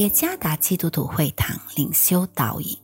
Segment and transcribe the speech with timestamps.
[0.00, 2.74] 耶加达基督徒会堂领修导引，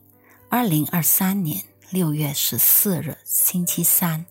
[0.51, 1.59] 二零二三年
[1.89, 4.23] 六月十四日星期三，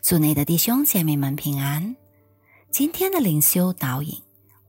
[0.00, 1.94] 主内的弟兄姐妹们平安。
[2.70, 4.18] 今天的领修导引，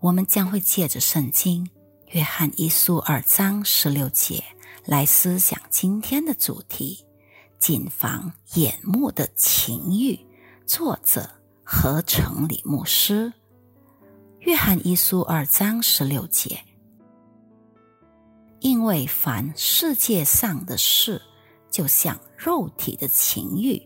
[0.01, 1.65] 我们将会借着圣经
[2.07, 4.43] 约翰一书二章十六节
[4.83, 7.05] 来思想今天的主题：
[7.57, 10.19] 谨防眼目的情欲。
[10.67, 11.29] 作者
[11.63, 13.31] 何成礼牧师。
[14.41, 16.59] 约翰一书二章十六节。
[18.65, 21.21] 因为凡世界上的事，
[21.69, 23.79] 就像肉体的情欲、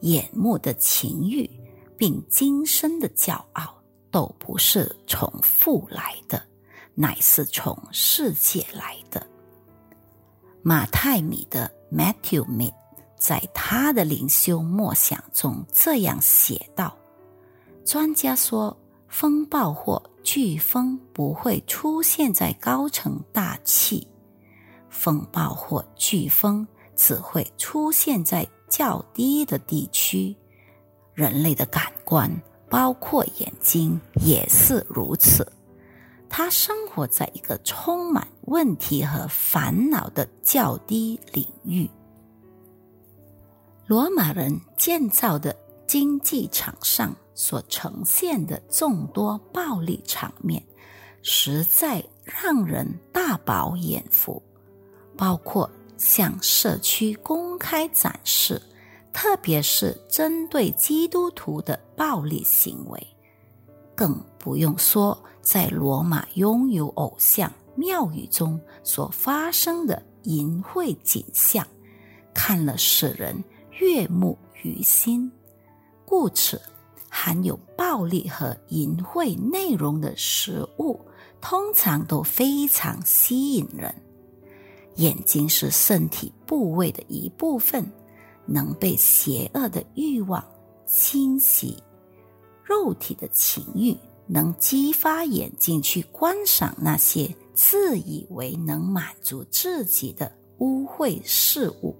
[0.00, 1.50] 眼目的情欲，
[1.98, 3.74] 并今生的骄傲，
[4.10, 6.42] 都不是从父来的，
[6.94, 9.26] 乃是从世界来的。
[10.62, 12.72] 马太米的 Matthew Mid
[13.18, 16.96] 在他的灵修默想中这样写道
[17.84, 18.74] ：“专家说，
[19.08, 24.08] 风暴或飓风不会出现在高层大气。”
[24.92, 30.36] 风暴或飓风只会出现在较低的地区，
[31.14, 32.30] 人类的感官，
[32.68, 35.50] 包括眼睛，也是如此。
[36.28, 41.90] 他生活在一个充满问题和烦恼的较低领域。
[43.86, 45.54] 罗马人建造的
[45.86, 50.62] 竞技场上所呈现的众多暴力场面，
[51.22, 54.42] 实在让人大饱眼福。
[55.22, 58.60] 包括向社区公开展示，
[59.12, 63.06] 特别是针对基督徒的暴力行为，
[63.94, 71.64] 更不用说在罗马拥有偶像庙宇中所发生的淫秽景象，
[72.34, 73.44] 看了使人
[73.78, 75.30] 悦目于心。
[76.04, 76.60] 故此，
[77.08, 81.00] 含有暴力和淫秽内容的食物，
[81.40, 83.94] 通常都非常吸引人。
[84.96, 87.84] 眼睛是身体部位的一部分，
[88.46, 90.44] 能被邪恶的欲望
[90.86, 91.82] 侵袭。
[92.62, 101.96] 肉体的情欲能激发眼睛去观赏那些自以为能满足自己的污秽事物。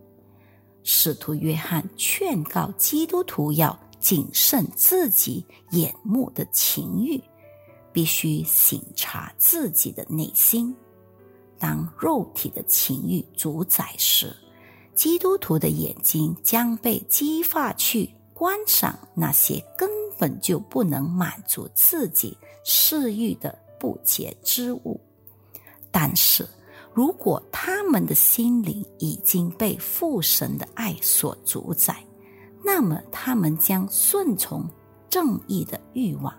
[0.82, 7.22] 使徒约翰劝告基督徒要谨慎自己眼目的情欲，
[7.92, 10.74] 必须省察自己的内心。
[11.62, 14.34] 当肉体的情欲主宰时，
[14.96, 25.00] 基督徒的眼睛将被激发去观赏那些根本就不能满足自己私欲的不洁之物。
[25.92, 26.44] 但是，
[26.92, 32.04] 如果他们的心灵已经被父神的爱所主宰，
[32.64, 34.68] 那么他们将顺从
[35.08, 36.34] 正义的欲望，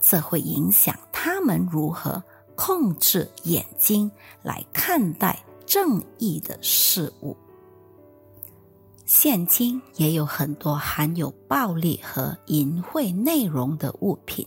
[0.00, 2.20] 这会影响他们如何。
[2.56, 4.10] 控制眼睛
[4.42, 7.36] 来看待正义的事物。
[9.04, 14.46] 现今也有很多含有暴力和淫秽内容的物品。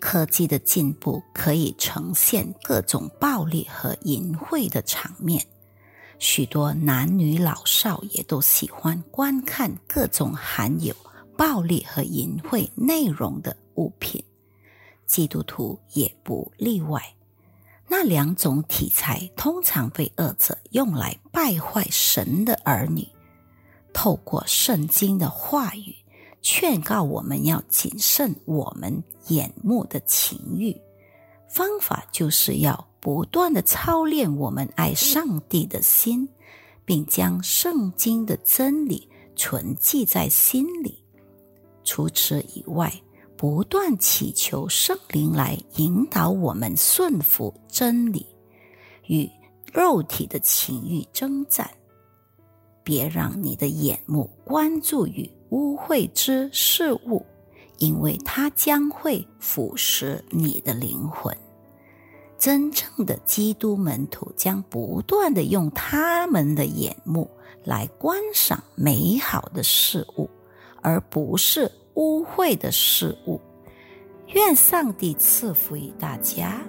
[0.00, 5.44] 科技的进步可以呈现各种暴力和淫秽的场面，
[6.20, 10.94] 许多男女老少也都喜欢观看各种含有
[11.36, 14.24] 暴力和淫秽内容的物品。
[15.08, 17.02] 基督徒也不例外。
[17.88, 23.08] 那两种题材通常被恶者用来败坏神的儿女。
[23.92, 25.96] 透过圣经的话语，
[26.42, 30.78] 劝告我们要谨慎我们眼目的情欲。
[31.48, 36.28] 方法就是要不断的操练我们爱上帝的心，
[36.84, 41.02] 并将圣经的真理存记在心里。
[41.84, 42.92] 除此以外，
[43.38, 48.26] 不断祈求圣灵来引导我们顺服真理，
[49.06, 49.30] 与
[49.72, 51.70] 肉体的情欲征战。
[52.82, 57.24] 别让你的眼目关注于污秽之事物，
[57.78, 61.32] 因为它将会腐蚀你的灵魂。
[62.38, 67.30] 真正的基督门徒将不断的用他们的眼目
[67.62, 70.28] 来观赏美好的事物，
[70.82, 71.70] 而不是。
[71.98, 73.40] 污秽的事物，
[74.28, 76.60] 愿上帝赐福于大家。